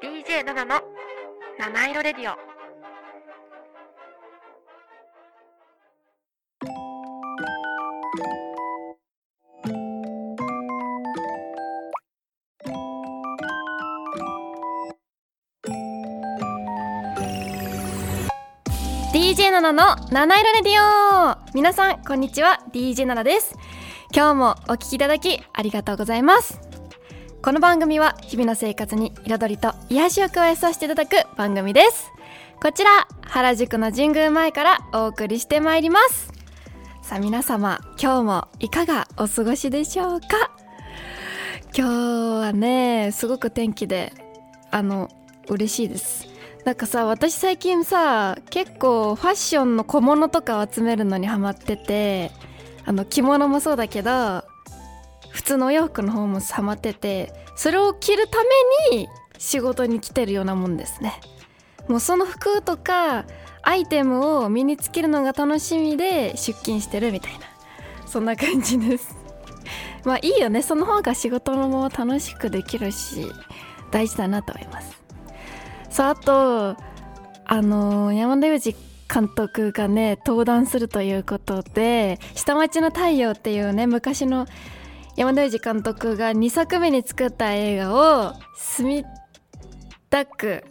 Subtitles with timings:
[0.00, 0.80] DJ7 の
[1.58, 2.36] 七色レディオ。
[19.58, 21.36] 7の七色レディオ。
[21.52, 22.60] 皆さんこんにちは。
[22.72, 23.56] DJ7 です。
[24.14, 26.57] 今日もお聞きいただきありがとうございます。
[27.48, 32.12] この番組は日々の生活に彩りと癒しを加えさせていただく番組です。
[32.60, 36.30] こちら原宿の神宮前からお送りしてまいります。
[37.00, 40.26] さあ皆様今日もいかがお過ごしでしょうか？
[41.74, 41.90] 今日
[42.38, 44.12] はねすごく天気で
[44.70, 45.08] あの
[45.48, 46.28] 嬉しいです。
[46.66, 52.30] なんかさ私最近さ結構ファッションの小物とかを集めるのにハマってて
[52.84, 54.44] あの着物もそうだけど
[55.30, 58.38] 普通のお洋服の方もハマっててそれを着るた
[58.90, 61.20] めに仕事に来てるようなもんですね。
[61.88, 63.24] もうその服とか
[63.62, 67.40] アイテムを身につけるのが楽しみで出勤してるみたいな。
[68.06, 69.16] そんな感じです。
[70.04, 70.62] まあいいよね。
[70.62, 73.30] その方が仕事のも楽しくできるし
[73.90, 75.02] 大事だなと思います。
[75.90, 76.76] さああと
[77.44, 78.76] あの山田裕二
[79.12, 84.46] 監督がね登壇するということで「下町の太陽」っていうね昔の
[85.18, 87.92] 山田裕二監督が2作目に作った映画
[88.28, 89.04] を墨
[90.08, 90.62] 田区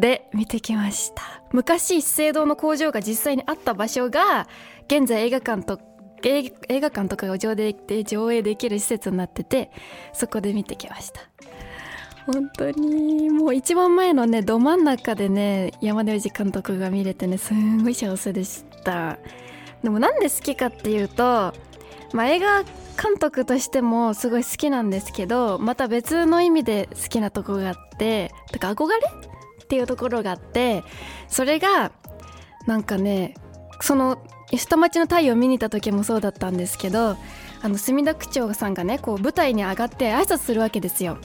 [0.00, 1.22] で見てきました。
[1.52, 4.48] 昔資生堂の工場が実際にあった場所が
[4.88, 5.78] 現在映画館と
[6.24, 6.50] 映
[6.80, 9.70] 画館とかが上映上映できる施設になってて
[10.12, 11.20] そこで見てきました。
[12.26, 19.18] 本当にもう一番前のねど真ん中でね山田裕二監督が見れてねすんごい幸せでした。
[19.84, 21.52] でもなんで好きかっていうと、
[22.14, 28.96] まあ、映画監督としてもすごい好きなんですけどまた別の意味で好きなとこがあってとか憧れ
[29.62, 30.84] っていうところがあって
[31.26, 31.90] それが
[32.68, 33.34] なんかね
[33.80, 34.24] その
[34.54, 37.16] 下町の太陽を見に行った時もそうだったんですけど
[37.62, 41.18] あの墨田区長さんがねこう舞台に上がって挨拶するわけですよ。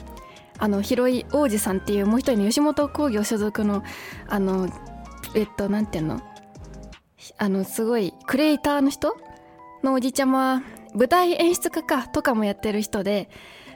[0.58, 3.84] あの広井王子さんっていうもう一人の吉本興業所属の
[4.28, 4.68] あの
[5.36, 6.20] えっとなんていうの？
[7.38, 9.16] あのすごいクリエイターの人？
[9.82, 10.62] のおじちゃま
[10.94, 13.28] 舞台演出家かとかもやってる人で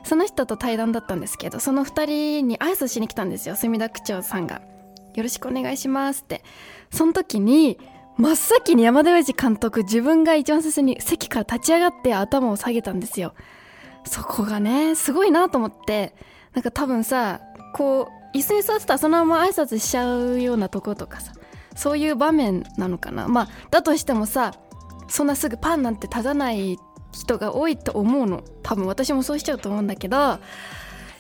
[0.04, 4.60] その人と対談だったんですけどその2人に挨拶しに来たんですよ墨田区長さんが
[5.14, 6.42] 「よろしくお願いします」って。
[6.90, 7.78] その時に
[8.16, 13.34] 真っ先に山田洋次監督自分が一番最初に席から立ち上がって頭を下げたんですよ。
[14.04, 16.14] そこがねすごいなと思って。
[16.54, 17.40] なんか多分さ
[17.72, 21.32] こう椅子に座ってたらそのまま挨拶しちゃうようなとことかさ
[21.74, 23.26] そういう場面なのかな。
[23.26, 24.52] まあだとしてもさ
[25.08, 26.78] そんなすぐパンなんて立たない
[27.14, 28.42] 人が多いと思うの。
[28.62, 30.38] 多分私もそうしちゃうと思うんだけど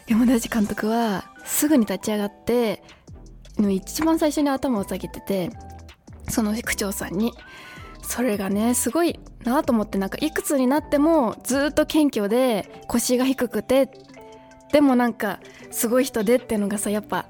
[0.06, 2.82] 山田裕監督はすぐに立ち上がって
[3.58, 5.50] 一番最初に頭を下げてて
[6.28, 7.32] その区長さんに
[8.02, 13.90] それがねすごいなと思ってなんかいくつになってもずっと謙虚で腰が低くて
[14.72, 15.40] でもなんか
[15.70, 17.26] すごい人でっていうのがさやっぱ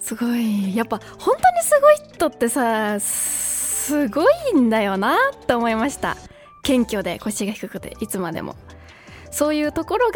[0.00, 4.22] すごいやっぱ本当にすごい人ってさすご
[4.52, 6.16] いんだよなって思いました。
[6.64, 8.56] 謙虚で腰が低くていつまでも。
[9.30, 10.14] そういうところが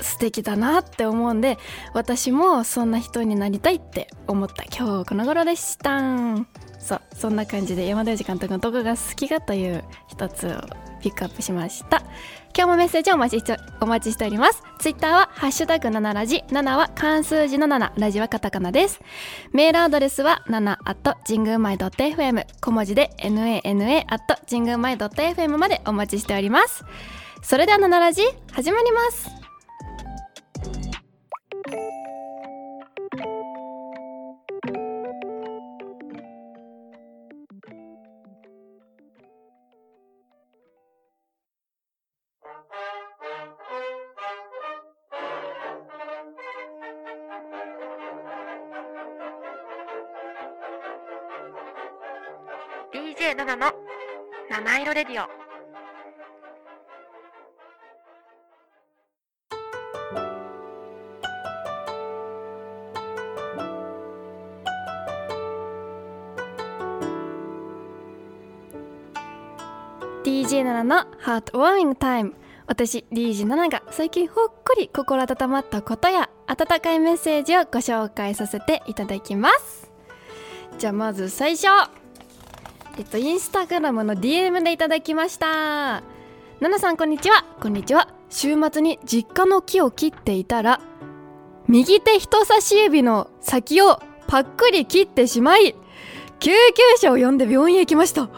[0.00, 1.58] 素敵だなって思うんで
[1.92, 6.00] 私もそんな人になりたいって思った今日この頃でした。
[6.78, 10.50] そうそんな感じで山田洋次監督のどこが好きかという一つを
[11.00, 12.02] ピックアップしました。
[12.56, 14.62] 今日もメッセージをお待ちしてお待ちしております。
[14.78, 19.00] ツイッターはハッシュタグ7ラジ7は漢数字の7ラジはカタカナです。
[19.52, 26.84] メールアドレスは7 at 神宮前 .fm 小文字で nana at 神宮前 .fm までお待ちしております。
[27.42, 28.22] それでは7ラジ
[28.52, 29.30] 始まります。
[70.28, 72.34] DJ7 のハートウォーミングタイム。
[72.66, 79.90] 私 DJ7 が最近ほっこり心温まったことや温かいメッセージをご紹介させていただきます。
[80.76, 81.68] じゃあまず最初。
[82.98, 86.02] えっとインスタグラムの DM でいただきました。
[86.60, 87.46] ナナさんこんにちは。
[87.62, 88.08] こんにちは。
[88.28, 90.82] 週末に実家の木を切っていたら
[91.68, 95.74] 右手人差し指の先をパックリ切ってしまい
[96.38, 98.28] 救急車を呼んで病院へ行きました。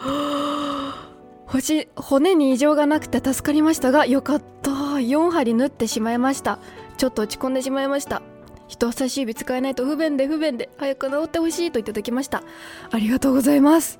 [1.95, 4.71] 骨に異常がなくて助かりましたがよかった。
[4.71, 6.59] 4針縫ってしまいました。
[6.97, 8.21] ちょっと落ち込んでしまいました。
[8.69, 12.41] 人差し指使えないと不便で不便で早く治ってほしいといただきました。
[12.89, 13.99] ありがとうございます。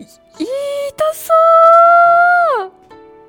[0.00, 0.10] い痛
[1.14, 1.32] そ
[2.66, 2.72] う。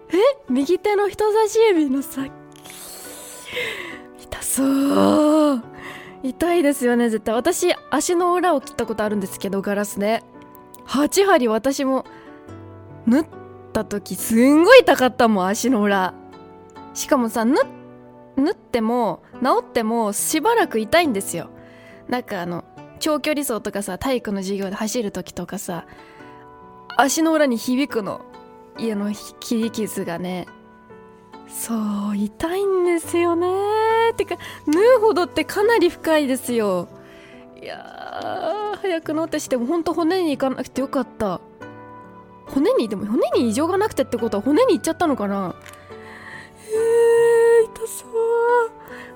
[0.10, 0.15] え？
[0.50, 2.31] 右手の人差し指の先。
[4.19, 5.63] 痛そう。
[6.21, 7.33] 痛いですよね絶対。
[7.33, 10.21] 私足の裏を切ったことあるんですけどガラスで。
[10.88, 12.06] 8針私も
[13.06, 13.42] 縫って
[13.73, 16.13] た時すんごい痛かったもん足の裏。
[16.93, 17.59] しかもさ縫
[18.51, 21.49] っても治ってもしばらく痛いんですよ。
[22.07, 22.63] なんかあの
[22.99, 25.85] 長距離走とかさ体育の授業で走る時とかさ
[26.95, 28.21] 足の裏に響くの。
[28.77, 30.47] 家の切り傷がね。
[31.47, 31.75] そ
[32.11, 33.47] う痛いんですよね。
[34.17, 36.87] てか縫うほどってかなり深いですよ。
[37.61, 41.39] いや早く治ってしても本当骨に行かなくてよかった。
[42.53, 45.55] 骨にでも骨に異常がなくてってことは骨に行っちゃったのかな？
[46.69, 48.09] えー、痛そう。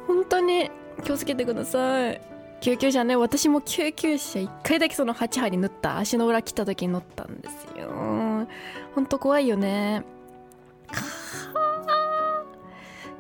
[0.08, 0.72] 本当に。
[1.04, 2.22] 気をつけてください。
[2.60, 3.16] 救急車ね。
[3.16, 6.00] 私も救急車1回だけその8針縫った。
[6.00, 7.90] 足の裏切った時に乗ったんですよ。
[8.96, 10.04] ほんと怖いよね。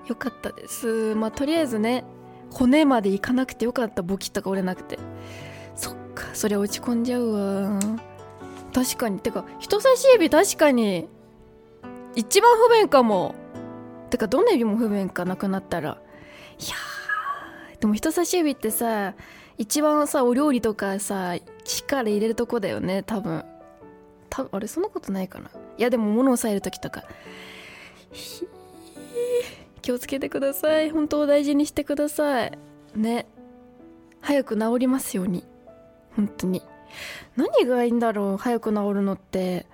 [0.07, 1.13] よかったです。
[1.13, 2.03] まあとりあえずね
[2.51, 4.01] 骨までいかなくてよかった。
[4.01, 4.97] ボキッとか折れなくて。
[5.75, 6.23] そっか。
[6.33, 7.79] それ落ち込んじゃうわ。
[8.73, 9.19] 確かに。
[9.19, 11.07] てか人差し指確かに
[12.15, 13.35] 一番不便かも。
[14.09, 15.97] てかどの指も不便かなくなったら。
[16.59, 16.75] いや
[17.79, 19.13] でも人差し指ってさ
[19.57, 23.43] 一番さお料理とかさ力入れるとこだよね多分。
[24.29, 25.49] 多分あれそんなことないかな。
[25.77, 27.03] いやでも物を押さえる時とか。
[29.81, 30.89] 気をつけてください。
[30.89, 32.57] 本当大事にしてください。
[32.95, 33.27] ね。
[34.19, 35.45] 早く治りますように。
[36.15, 36.61] 本当に。
[37.35, 39.65] 何がいいんだろう早く治るのって。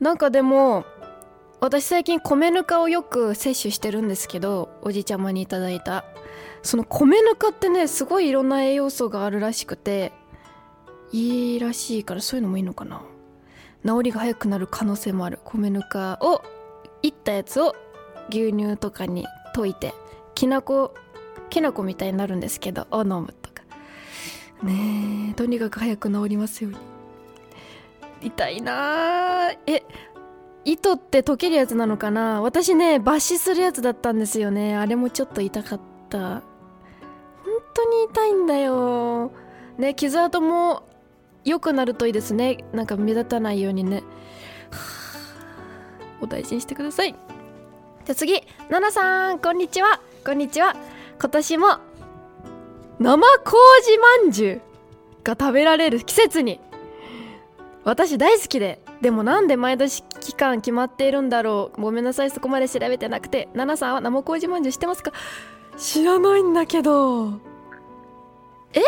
[0.00, 0.84] なんかでも
[1.60, 6.04] 私最近米ぬかをよく摂取してるんですけどおじちゃまにいただいた。
[6.62, 10.12] その米ぬかってねすごいいろんな栄養素があるらしくて
[11.12, 13.02] いいらしいからそういうのもいいのかな。
[13.84, 15.38] 治りが早くなる可能性もある。
[15.44, 16.42] 米ぬかを
[17.02, 17.74] いったやつを
[18.28, 19.94] 牛乳とかに溶いて
[20.34, 20.92] きなこ
[21.48, 23.32] きなこみたいになるんですけどを飲む。
[23.32, 23.45] と
[24.62, 26.78] ねえとにかく早く治りますように。
[28.22, 29.82] 痛いなえ
[30.64, 32.40] 糸って溶けるやつなのかな？
[32.40, 34.76] 私ね抜歯するやつだったんですよね。
[34.76, 36.18] あれもちょっと痛かった。
[36.18, 36.42] 本
[37.74, 39.32] 当に痛いんだよ。
[39.78, 40.88] ね傷跡も
[41.44, 42.64] 良くなるといいですね。
[42.72, 44.02] なんか目立たないようにね。
[46.20, 47.14] お大事にしてください。
[48.04, 50.00] じゃ次ナナさんこんにちは。
[50.24, 50.74] こんにちは。
[51.20, 51.78] 今年も
[52.98, 54.60] 生麹まんじゅう
[55.22, 56.60] が食べられる季節に。
[57.84, 61.80] 私大好きででもなんで毎年期間決まっているんだろう。
[61.80, 63.48] ごめんなさいそこまで調べてなくて。
[63.54, 65.12] ナナさんは生麹まんじゅう知ってますか？
[65.76, 67.34] 知らないんだけど。
[68.72, 68.80] え？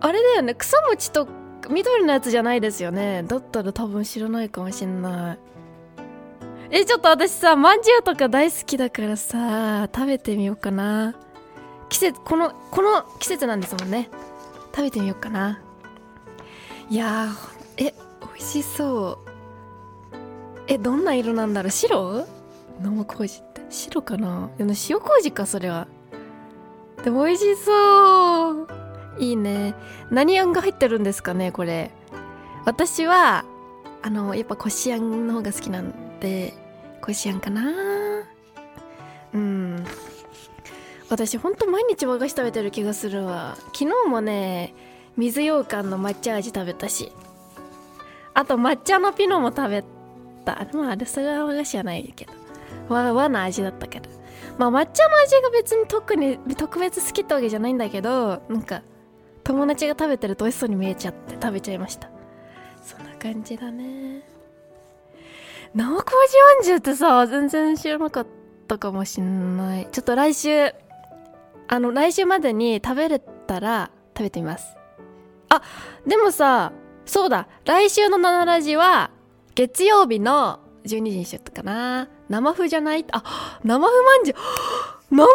[0.00, 1.28] あれだよね草餅と
[1.70, 3.22] 緑のやつじゃないですよね。
[3.22, 5.38] だったら多分知らないかもしんない。
[6.74, 11.14] えちょっと私さまんじゅうとか大好きだからさ食べてみようかな。
[11.90, 14.08] 季節このこの季節なんですもんね。
[14.74, 15.60] 食べてみようかな。
[16.88, 20.16] いやーえ美味しそう。
[20.66, 21.70] えどんな色なんだろう？
[21.70, 22.26] 白？
[22.80, 23.60] 生麹って。
[23.68, 24.48] 白かな？
[24.56, 25.86] でも塩麹かそれは。
[27.04, 28.68] でも美味しそう。
[29.18, 29.74] いいね。
[30.10, 31.90] 何あんが入ってるんですかねこれ。
[32.64, 33.44] 私は
[34.00, 36.54] あのやっぱこしあんの方が好きなんで。
[37.02, 37.62] こしあんかな。
[39.34, 39.84] うん。
[41.10, 43.56] 私ほんと毎日和菓子食べてる気がするわ。
[43.74, 44.72] 昨日もね
[45.16, 47.12] 水羊羹の抹茶味食べたし。
[48.34, 49.84] あと抹茶のピノも食べ
[50.44, 50.66] た。
[50.72, 52.32] まああれそれは和菓子じゃないけど。
[52.88, 54.08] 和和の味だったけど。
[54.58, 58.82] まあ抹茶の味が別に特に特別好きってわけじゃないんだけどなんか
[59.44, 62.08] 友達が食べてると美味しそうに見えちゃって食べちゃいました。
[62.82, 64.22] そんな感じだね。
[65.74, 66.12] 生麹
[66.42, 68.26] まんじゅうってさ全然知らなかっ
[68.68, 69.88] たかもしんない。
[69.90, 70.72] ちょっと来週
[71.68, 74.76] あの来週までに食べれたら食べてみます。
[75.48, 75.62] あ
[76.06, 76.72] でもさ
[77.06, 77.48] そうだ。
[77.64, 79.10] 来週の「ナナラジ」は
[79.54, 82.08] 月曜日の12時にしよったかな。
[82.28, 83.04] 生麩じゃない？
[83.12, 84.36] あ生麩まんじゅう。
[85.10, 85.28] 生麩まん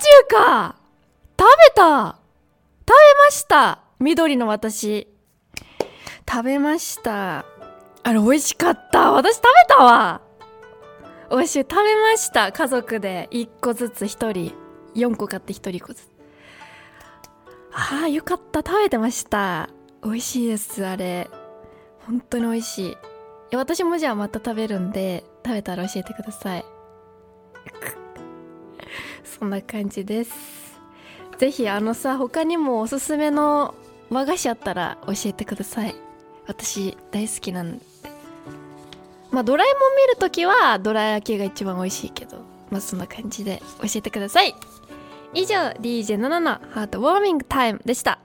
[0.00, 0.76] じゅうか！
[1.38, 2.18] 食べた！
[2.86, 2.94] 食べ
[3.26, 3.80] ました！
[4.00, 5.08] 緑の私。
[6.28, 7.44] 食べました。
[8.02, 10.20] あれ美味しかった私食べたわ。
[11.30, 12.52] 美味しい食べました。
[12.52, 13.28] 家族で。
[13.32, 14.54] 1個ずつ1人。
[14.94, 16.08] 4個買って1人1個ずつ。
[17.72, 18.60] ああよかった。
[18.60, 19.68] 食べてました。
[20.02, 21.28] 美味しいですあれ。
[22.06, 22.96] 本当に美味しい。
[23.52, 26.64] い私もじゃあまた食べるんで食べたら教えてください。
[29.24, 30.78] そんな感じです。
[31.36, 33.74] ぜひあのさ他にもおすすめの
[34.10, 36.07] 和菓子あったら教えてください。
[36.48, 37.84] 私大好きなんで。
[39.30, 42.38] まあドラえもん見るときはドラやきが一番美味しいけど。
[42.70, 44.54] まあそんな感じで教えてください。
[45.34, 48.18] 以上 DJ7 のハートウォーミングタイムでした。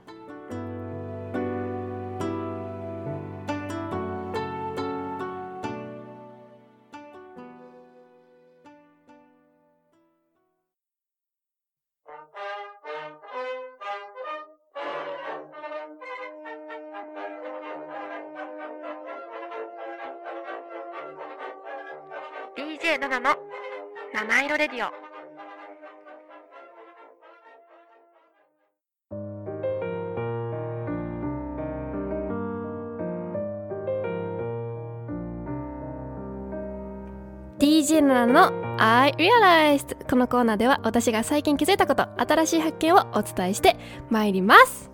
[37.64, 43.78] DJ7 の I Realized」このコーナーでは私が最近気づいたこと新しい発見をお伝えして
[44.10, 44.92] まいります。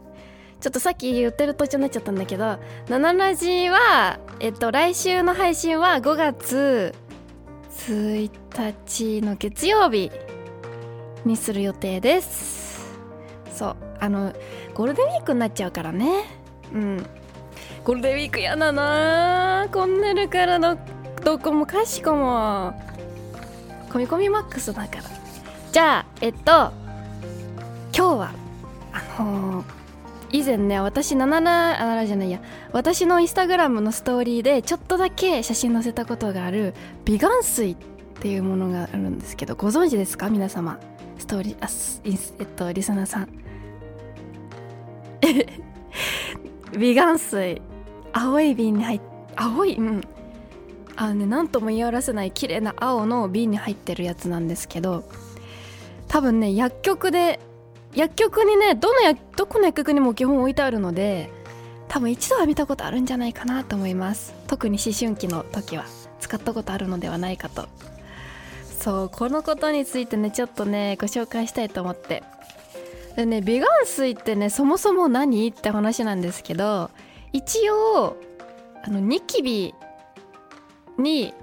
[0.61, 6.93] ちょっとさっき言ってる途中になっちゃったんだけど「ナナラジは」えっと来週の配信は5月
[7.71, 10.11] 1日の月曜日
[11.25, 12.95] にする予定です。
[13.51, 14.31] そうあの
[14.75, 16.23] ゴールデンウィークになっちゃうからね。
[16.71, 17.05] うん。
[17.83, 20.77] ゴールデンウィークやだなこんなるからど
[21.29, 22.73] どこもかしこも。
[23.89, 25.03] 込み込みマックスだから。
[25.71, 26.71] じゃあえっと
[27.95, 28.31] 今日は
[28.91, 29.65] あのー
[30.31, 32.41] 以前ね私7なあならじゃないや。
[32.71, 36.73] 私のインスタグラムのストーリーでちょっとだけ写真載せたことがある
[37.05, 37.75] 美顔水っ
[38.21, 40.31] ていうものがあるんですけどご存知ですか？
[40.31, 40.79] 皆様。
[41.19, 43.29] ストーリーあすインスえっとリスナーさん。
[46.75, 47.61] 美顔水。
[48.13, 49.01] 青い瓶に入っ
[49.35, 49.75] 青い？
[49.75, 50.01] うん。
[51.01, 55.05] あのね何とも言い表せない綺麗な青の瓶に入ってるやつなんですけど
[56.09, 57.39] 多分ね薬局で
[57.95, 61.29] 薬局にねどの薬どこの薬局にも基本置いてあるので
[61.87, 64.35] 多分一度は見たことあるんじゃないかなと思います。
[64.47, 65.85] 特に思春期の時は。
[66.19, 67.67] 使ったことあるのではないかと。
[68.79, 72.23] そうこのことについてねちょっとねご紹介したいと思って。
[73.15, 75.47] でね美顔水ってねそもそも何？
[75.47, 76.91] って話なんですけど
[77.31, 78.17] 一応
[78.83, 79.73] あのニキビ
[80.99, 81.33] に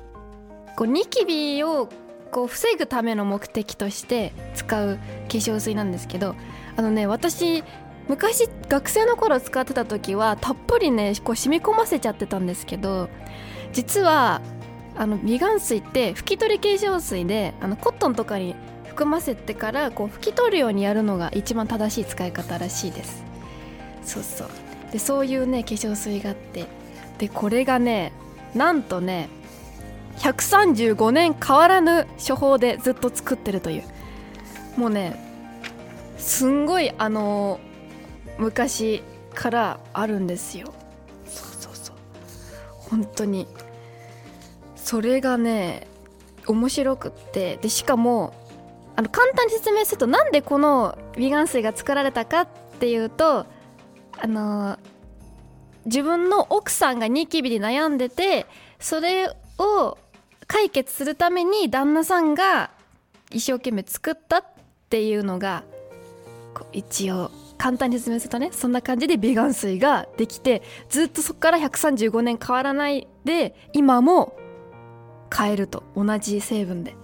[0.77, 1.89] こうニキビを
[2.31, 6.35] こう防ぐための目的として使う化粧水なんですけど
[6.77, 7.65] あのね私
[8.09, 13.09] 昔学生の頃使ってた時はたっぷりねこう染み込ませちゃってたんですけど
[13.73, 14.41] 実は
[14.97, 18.55] あの美顔水って拭き取り化粧水であのコットンとかに
[18.87, 23.23] 含ませてからこう拭き取るようにやるのが一番正しい使い方らしいです。
[24.03, 24.49] そうそう。
[24.91, 26.65] でそういうね化粧水があって。
[27.19, 28.13] でこれがね
[28.55, 29.29] なんとね
[30.18, 33.85] 135年変わらぬ処方でずっと作ってるという。
[34.76, 35.23] もうね
[36.18, 37.61] すんごいあの
[38.38, 39.02] 昔
[39.35, 40.73] からあるんですよ。
[41.26, 41.96] そうそうそう。
[42.90, 43.46] 本当に。
[44.76, 45.87] それがね
[46.46, 47.56] 面白くって。
[47.56, 48.35] でしかも
[48.96, 52.49] あの簡単に説明するとなんでこの美顔水が作られたかっ
[52.80, 53.46] ていうと
[54.18, 54.78] あの
[55.85, 58.46] 自分の奥さんがニキビで悩んでて
[58.80, 59.99] それを
[60.47, 62.71] 解決するために旦那さんが
[63.31, 64.45] 一生懸命作ったっ
[64.88, 65.65] ていうのが
[66.73, 74.37] 一応簡単に説明するとねそんな感じで美顔水ができてずっとそこから135年変わらないで今も
[75.29, 76.95] 買えると同じ成分で。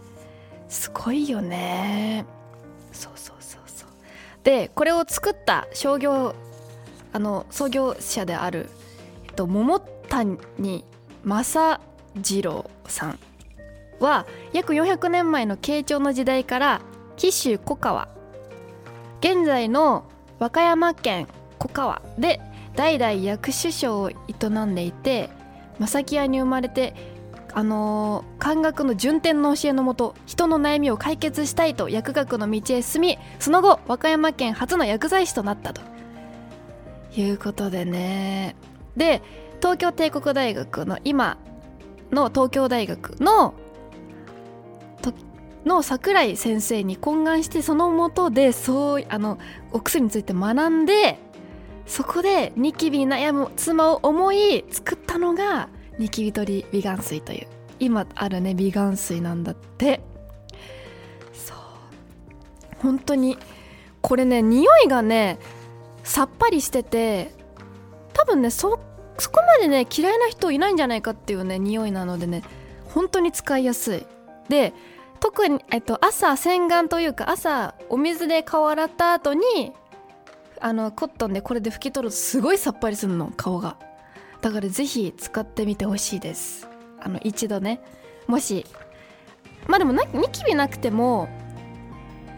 [0.68, 2.24] すごいよね。
[2.92, 3.88] そうそうそうそう。
[4.42, 6.34] でこれを作った商業
[7.12, 8.70] あの創業者である、
[9.26, 10.38] えっと、桃谷
[11.24, 11.80] 正
[12.22, 13.18] 次郎さん。
[14.02, 16.80] は約400年前の慶長の時代から
[17.16, 18.08] 紀州古川。
[19.20, 20.04] 現在の
[20.38, 21.28] 和歌山県
[21.60, 22.40] 古川で
[22.74, 24.14] 代々薬種商を営
[24.64, 25.30] んでいて
[25.78, 26.94] 正木屋に生まれて
[27.54, 35.80] あのー漢学の順天の教えのもと人の悩みを解決したいと薬学の道へ進みその後和歌山県初の薬剤師となったと。
[37.14, 38.56] いうことでね。
[38.96, 39.22] で
[39.60, 41.36] 東京帝国大学の今
[42.10, 43.54] の東京大学の
[45.64, 49.38] の桜井先生に懇願してそのもとでそうあの
[49.72, 51.18] お薬について学んで
[51.86, 57.46] そこでニキビに悩む妻を思い作ったのがニキビ取り美顔水という。
[57.78, 60.00] 今あるね美顔水なんだって。
[61.32, 61.56] そう。
[62.80, 63.38] 本当に
[64.00, 65.38] これね匂いがね
[66.04, 67.32] さっぱりしてて
[68.12, 68.78] 多分ねそ
[69.18, 72.42] そこまでね嫌いな人いないんじゃないかっていうね匂いなのでね
[72.86, 74.06] 本当に使いやすい。
[74.48, 74.72] で
[75.22, 79.72] 特に、えっと、朝洗顔というか朝お水で顔洗った後に
[80.60, 83.76] あのコットンでこれで拭き取るとすごいさっぱりするの顔が。
[84.40, 86.68] だからぜひ使ってみてほしいです。
[86.98, 87.80] あの一度ね。
[88.26, 88.66] もし
[89.68, 91.28] まあでもニキビなくても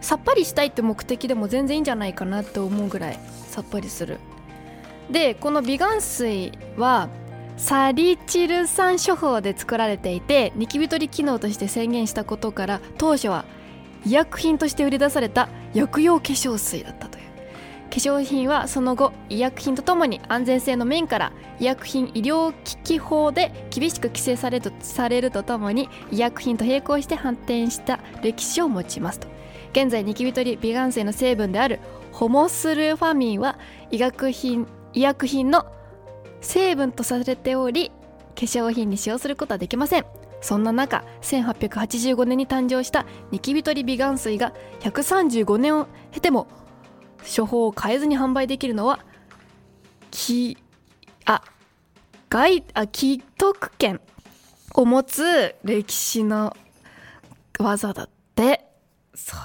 [0.01, 4.19] さっぱりしたいって目的でも全然いいんじゃないかなって思うぐらいさっぱりする。
[5.09, 7.09] でこの美顔水は
[7.57, 13.45] サリチル酸処方で作られていてニキビ取り機能として宣言したことから当初は
[14.05, 17.25] 医薬品として売り出された薬用化粧水だったという。
[17.89, 29.27] 化粧品はその後医薬品とともに安全性の面から医薬品医療機器法で厳しく規制されるとされるとともに医薬品と並行して反転した歴史を持ちますと。
[29.71, 31.79] 現在ニキビ取り美顔水の成分である
[32.11, 33.57] ホモスルファミンは
[33.91, 35.65] 医学品医薬品の
[36.45, 40.05] 成分とされており化粧品に使用することはできません。
[40.41, 46.47] そんな中1885年に誕生したニキビ取り美顔水が135年を経ても
[47.35, 48.99] 処方を変えずに販売できるのは
[50.11, 50.57] き
[51.25, 51.41] あ
[52.29, 53.99] 外あ既得権
[54.75, 56.55] を持つ歴史の
[57.57, 58.65] 技だって。
[59.15, 59.39] そう。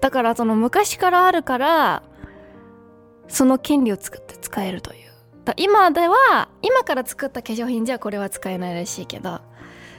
[0.00, 2.02] だからその昔からあるから
[3.28, 5.01] その権利を使って使えるという。
[5.56, 9.40] 今では今から作った化粧品じゃこれは使えないらしいけど。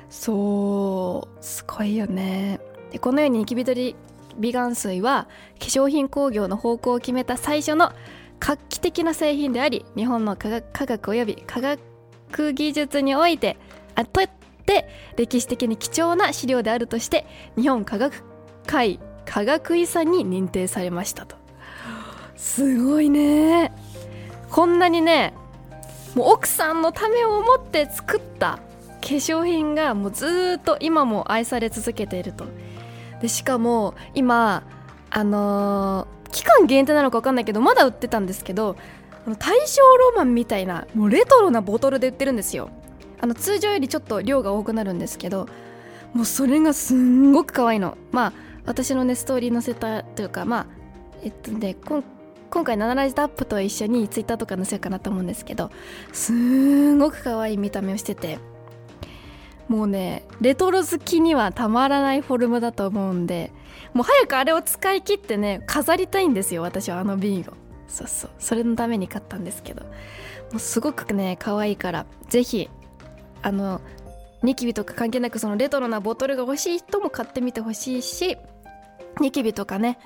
[0.09, 2.59] そうすごいよね。
[2.91, 3.95] でこのようにニキビ取り
[4.37, 5.27] 美顔水は
[5.59, 7.91] 化粧品工業の方向を決めた最初の
[8.39, 13.57] 画期的な製品であり日本の科学科学及び科学技術において
[13.95, 14.29] あとっ
[14.65, 17.25] て歴史的に貴重な資料であるとして
[17.55, 18.23] 日本科学
[18.67, 21.35] 会科学遺産に認定されましたと。
[22.35, 23.71] すごいね。
[24.53, 25.33] こんなにね
[26.13, 28.59] もう奥さんのためを思って作った
[29.01, 32.45] 化粧品がもうずっと今も愛され続けていると。
[33.19, 34.63] でしかも今
[35.09, 38.75] あのー、期間限定なのか分かんないけどまだ売ってたんですけど
[39.39, 42.69] 大正ロマンみたいなもうレトロなボトルで売ってるんですよ。
[43.21, 45.47] あの通常よりちょっと量が多くなるんですけど
[46.13, 47.97] もうそれがすんごく可愛いの。
[48.11, 48.33] まあ
[48.65, 50.65] 私のねストーリー載せたというかまあ
[51.23, 52.03] えっとね今
[52.53, 55.71] 今回7ラジトアップと一緒にツイッターとか載せようかなと思うんですけど
[56.11, 58.37] すんごく可愛い見た目をしてて
[59.67, 63.51] もうねレトロ好きにはたまらないフォルムだと思うんで
[63.95, 67.53] もう早くあれを使い切ってね飾りたいんですよ私はあの瓶を。
[67.87, 68.31] そうそう。
[68.39, 69.83] それのために買ったんですけど。
[69.83, 72.69] もうすごくね可愛いから是非
[73.41, 73.81] あの
[74.43, 78.37] ニキビとか関係なくそのレトロなボトルが欲しい人も買ってみてほしいし
[79.19, 79.97] ニキビとかね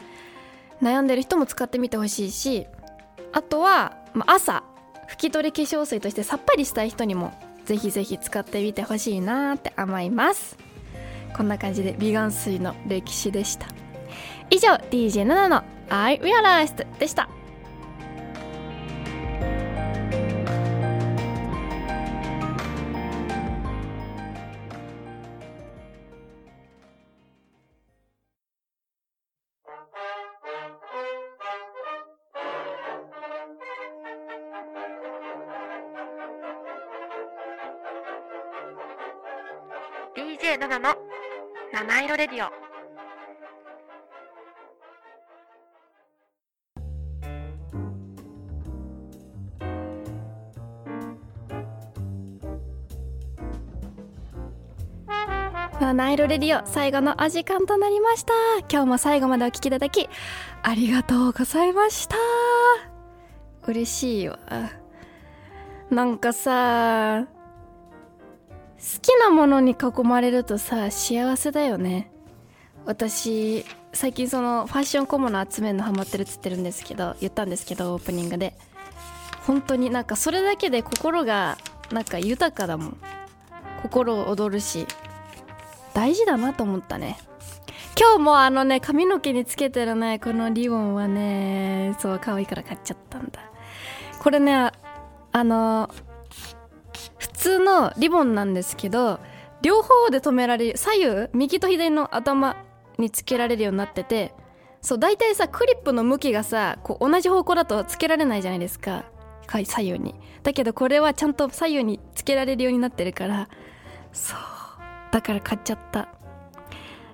[0.82, 2.68] 悩んでる人も使ってみてほしいし
[3.34, 4.64] あとは、ま朝
[5.10, 7.34] 拭き取り化粧水としてさっぱりしたい人にも
[7.66, 10.58] ぜひぜひ使ってみてほしいなって思います。
[11.36, 13.68] こんな感じで美顔水の歴史でした。
[14.50, 17.30] 以上 DJ7 の I Realized でした。
[55.80, 58.34] 七色レディオ最後のお時間となりました。
[58.68, 60.10] 今日も最後までお聴きいただき
[60.64, 62.16] ありがとうございました。
[63.68, 64.40] 嬉しいわ。
[65.92, 72.12] なんかさ好きなものに囲まれるとさ幸せだよね。
[72.86, 73.64] 私
[73.94, 78.56] 最近そのファッション小物集めるのハマってるっつってるんですけど言ったんですけどオープニングで。
[79.46, 81.60] 本当になんかそれだけで心が
[81.92, 82.98] なんか豊かだもん。
[83.84, 84.88] 心躍るし。
[85.98, 87.18] 大事だなと思ったね。
[88.00, 93.40] 今日もあのね髪の毛につけてるねこのリボンはねそう可愛いから買っちゃったんだ。
[94.20, 94.54] これね
[95.32, 95.90] あの
[97.18, 99.20] 普通のリボンなんですけど
[99.64, 102.58] 両方で留められる左右右と左の頭
[103.00, 104.36] につけられるようになってて
[104.84, 109.06] そう大体さクリップの向きがさこう同じ方向だとつけられないじゃないですか。
[109.48, 110.14] 左右に。
[110.44, 113.50] だけどこれはちゃんと左右につけられるようになってるから
[114.14, 114.57] そう。
[115.12, 116.10] だから買っちゃった。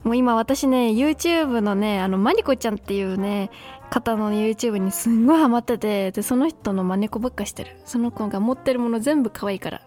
[0.04, 3.50] もう今私ね YouTube のねあのマニコちゃんっていうね
[3.90, 7.78] 方の YouTube にすんごいハマっててでその人の真似子ばっかしてる。
[7.86, 9.82] その子が持ってるもの全部可愛いから。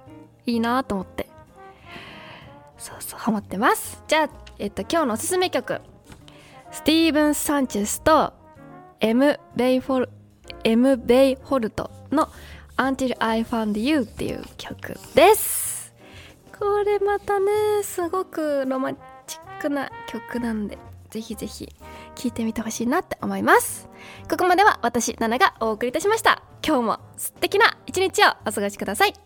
[0.47, 1.29] いいなと思って。
[2.79, 4.03] そうそうハマってます。
[4.07, 5.81] じゃあ、えっと、今日のおすすめ曲。
[6.71, 8.33] スティーブン・サンチェスと
[9.01, 9.40] M.
[9.57, 10.11] ベイフォル
[10.62, 10.97] M.
[10.97, 12.29] ベイホルトの
[12.77, 15.76] Until I Found You っていう曲です。
[16.59, 20.79] これまたねすごくロマンチックな曲なんで
[21.11, 21.69] ぜひぜひ
[22.14, 23.88] 聴いてみてほしいなって思います。
[24.29, 26.42] ここまでは私ナナがお送りいたしました。
[26.66, 29.26] 今日も素敵な一日をお過ごしください。